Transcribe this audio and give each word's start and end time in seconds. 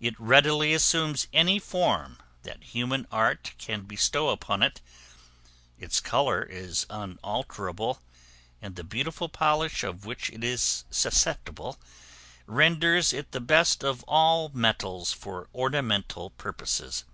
It 0.00 0.18
readily 0.18 0.72
assumes 0.72 1.28
any 1.30 1.58
form 1.58 2.16
that 2.42 2.62
human 2.64 3.06
art 3.12 3.52
can 3.58 3.82
bestow 3.82 4.30
upon 4.30 4.62
it: 4.62 4.80
its 5.78 6.00
color 6.00 6.42
is 6.42 6.86
unalterable, 6.88 8.00
and 8.62 8.76
the 8.76 8.82
beautiful 8.82 9.28
polish 9.28 9.84
of 9.84 10.06
which 10.06 10.30
it 10.30 10.42
is 10.42 10.84
susceptible, 10.90 11.78
renders 12.46 13.12
it 13.12 13.32
the 13.32 13.40
best 13.42 13.84
of 13.84 14.02
all 14.04 14.50
metals 14.54 15.12
for 15.12 15.50
ornamental 15.54 16.30
purposes. 16.30 17.04